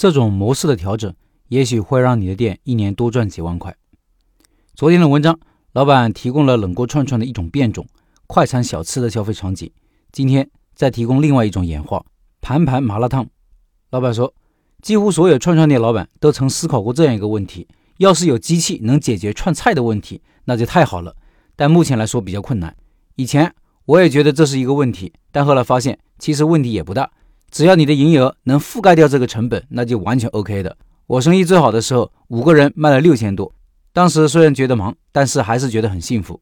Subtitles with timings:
[0.00, 1.14] 这种模式的调整，
[1.48, 3.76] 也许会让你的店一年多赚几万块。
[4.74, 5.38] 昨天的文章，
[5.72, 7.86] 老板提供了冷锅串串的一种变种，
[8.26, 9.70] 快餐小吃的消费场景。
[10.10, 12.02] 今天再提供另外一种演化，
[12.40, 13.28] 盘盘麻辣烫。
[13.90, 14.32] 老板说，
[14.80, 21.14] 几乎所有串串店老板都曾思考过这样一个问题：要是有机器能解决串菜的问题，那就太好了。
[21.54, 22.74] 但目前来说比较困难。
[23.16, 23.54] 以前
[23.84, 27.10] 我也觉得这是一个问题，但后来发现其实问题也不大。
[27.50, 30.76] 只要你的营业额能覆盖掉这个成本，那就完全 OK 的。
[31.06, 33.52] 我生意最好的时候，五个人卖了六千多。
[33.92, 36.40] 当时虽然觉得忙，但是还是觉得很幸福。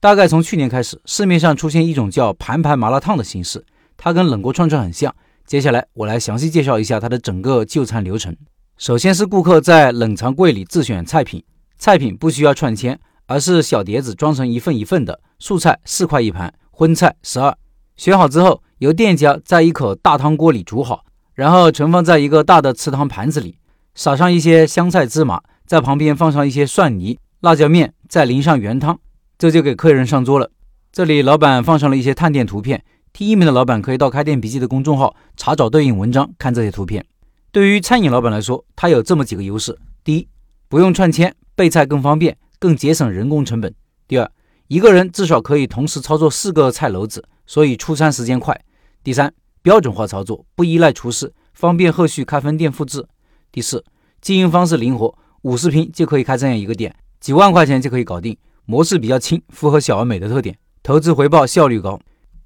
[0.00, 3.64] 大概从去年开始，市面上出现一种叫盘盘麻辣烫的形式，
[3.98, 5.14] 它跟冷锅串串很像。
[5.44, 8.34] 接下来我来详细介绍一下它的整个就餐流程。
[8.78, 11.44] 首先是顾客在冷藏柜里自选菜品，
[11.76, 15.20] 菜品不需要串签，而是小碟子装成一份一份的。
[15.38, 17.54] 素菜四块一盘，荤菜十二。
[17.96, 18.62] 选好之后。
[18.78, 23.56] 由店家在一口大汤锅里煮好，然后盛放在一个大的瓷汤盘子里，
[23.94, 28.98] 撒上一些香菜芝麻，在旁边放上一些蒜泥、辣椒面，再淋上原汤，
[29.38, 30.50] 这就给客人上桌了。
[30.92, 37.02] 这里老板放上了一些探店图片，听音频的老板可以到开店笔记的公众号查找对应文章看这些图片。
[37.50, 40.28] 对于餐饮老板来说，他有这么几个优势：第一，
[40.68, 43.72] 不用串签，备菜更方便，更节省人工成本；
[44.06, 44.30] 第二，
[44.68, 48.60] 一个人至少可以同时操作四个菜篓子，所以出餐时间快。
[49.02, 53.06] 第三，标准化操作，不依赖厨师，方便后续开分店复制。
[53.52, 53.84] 第四，
[54.20, 62.00] 经营方式灵活，五十平就可以开这样一个店，几万块钱就可以搞定，模式比较轻，符合小而美的特点，投资回报效率高。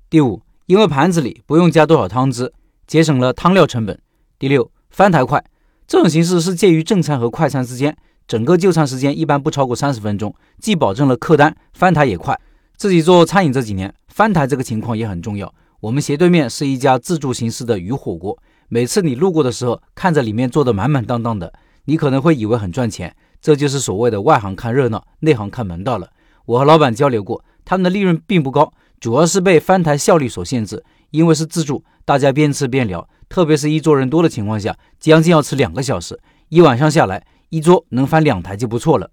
[0.09, 2.53] 第五，因为盘子里不用加多少汤汁，
[2.87, 3.99] 节省了汤料成本。
[4.39, 5.45] 第六，翻台快，
[5.87, 7.97] 这种形式是介于正餐和快餐之间，
[8.29, 12.39] 整个就餐时间一般不超过三十分钟，既保证了客单，翻台也快。
[12.81, 15.55] 自己做餐饮这几年，翻台这个情况也很重要。
[15.81, 18.39] 我们斜对面是一家自助形式的鱼火锅，
[18.71, 21.53] 每次你路过的时候，看着里面做的满满当当的，
[21.85, 26.09] 你可能会以为很赚钱，这就是所谓的外行看热闹，内行看门道了。
[26.47, 30.83] 我和老板交流过，他们的利润并不高，主要是被翻台效率所限制。
[31.11, 36.19] 因为是自助，大家边吃边聊，特别是一桌人多的情况下，将近要吃两个小时，
[36.49, 39.11] 一晚上下来，一桌能翻两台就不错了。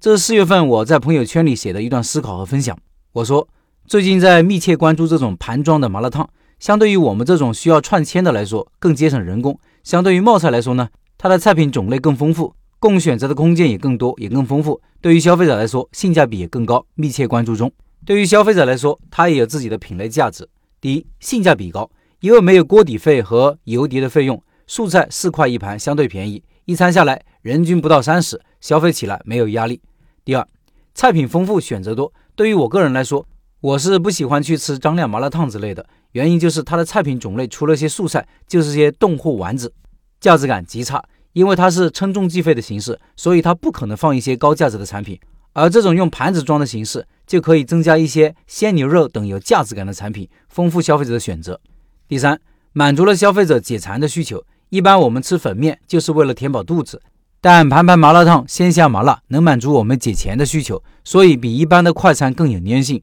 [0.00, 2.76] 这是四月份我在朋友圈里写的一段思考和分享。
[3.14, 3.48] 我说。
[3.86, 6.26] 最近在密切关注这种盘装的麻辣烫，
[6.58, 9.52] 相对于我们这种需要串签的来说，更节省人工；
[9.82, 10.88] 相对于冒菜来说呢，
[11.18, 14.80] 它的菜品种类更丰富，供选择的空间也更多，也更丰富。
[15.02, 16.86] 对于消费者来说，性价比也更高。
[16.94, 17.70] 密切关注中，
[18.06, 20.48] 对于消费者来说，它也有自己的品类价值。
[20.80, 29.82] 第一，性价比高，因为没有锅底费和油碟的费用，素菜四块一盘，相对便宜，一餐下来人均不到三十，消费起来没有压力。
[30.24, 30.48] 第二，
[30.94, 32.12] 菜品丰富，选择多。
[32.36, 33.26] 对于我个人来说，
[33.60, 39.72] 我是不喜欢去吃张亮麻辣烫之类的，原因就是它的菜品种类除了些素菜，就是些冻货丸子，
[40.20, 41.02] 价值感极差。
[41.32, 45.18] 因为它是称重计费的形式，所以它不可能放一些高价值的产品。
[45.52, 51.60] 而这种用盘子装的形式，就可以增加一些鲜牛肉等有价值感的产品，丰富消费者的选择。
[52.06, 52.40] 第三，
[52.72, 54.44] 满足了消费者解馋的需求。
[54.68, 57.02] 一般我们吃粉面就是为了填饱肚子，
[57.46, 63.02] 但盘盘麻辣烫鲜香麻辣，能满足我们解馋的需求，所以比一般的快餐更有粘性。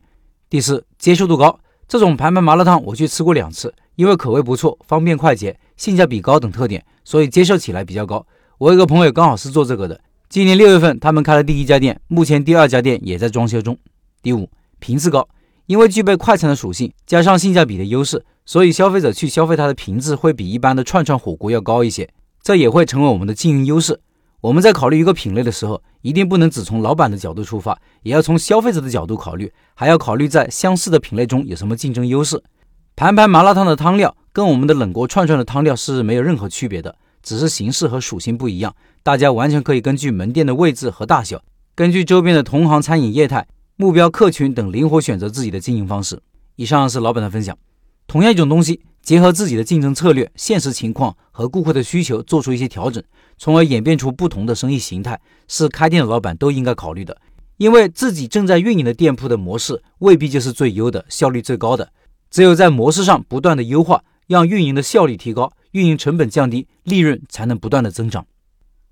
[0.50, 1.60] 第四，接受度高。
[1.88, 8.26] 这种盘盘麻辣烫我去吃过两次，因为口味不错、方便快捷、性价比高等特点，所以接受起来比较高。
[8.58, 13.78] 我有个朋友刚好是做这个的，今年六月份他们开了第一家店，目前第二家店也在装修中。
[14.24, 15.30] 第五，频次高，
[15.68, 22.10] 因为具备快餐的属性，加上性价比的优势，所以消费者去消费它的频次会比一般的串串火锅要高一些，
[22.42, 24.00] 这也会成为我们的经营优势。
[24.42, 32.42] 我们在考虑一个品类的时候，一定不能只从老板的角度出发，也要从消费者的角度考虑，还要考虑在相似的品类中有什么竞争优势。
[32.96, 38.76] 盘盘麻辣烫的汤料跟我们的冷锅串串的汤料是没有任何区别的，只是形式和属性不一样。
[39.04, 41.40] 大家完全可以根据门店的位置和大小，
[41.76, 46.20] 根据周边的同行餐饮业态、目标客群等，灵活选择自己的经营方式。
[46.56, 47.56] 以上是老板的分享。
[48.08, 48.82] 同样一种东西。
[49.02, 53.04] 结合自己的竞争策略、现实情况和顾客的需求，做出一些调整，
[53.38, 57.18] 从而演变出不同的生意形态，是开店的老板都应该考虑的。
[57.58, 61.92] 因为自己正在运营的店铺的模式未必就是最优的、效率最高的，
[62.30, 68.26] 只有在模式上不断的优化，让运营的效率提高，运营成本降低，利润才能不断的增长。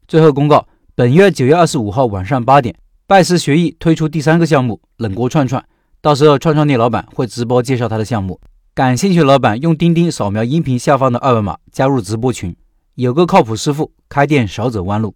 [0.07, 2.75] 最后公告：本月九月二十五号晚上八点，
[3.07, 5.63] 拜师学艺推出第三个项目——冷锅串串，
[6.01, 8.39] 到时候串串店老板会直播介绍他的项目。
[8.79, 12.55] 感兴趣老板用钉钉扫描音频下方的二维码加入直播群，
[12.95, 15.13] 有个靠谱师傅，开店少走弯路。